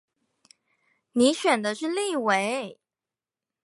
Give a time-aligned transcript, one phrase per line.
[1.11, 2.79] 你選的是立委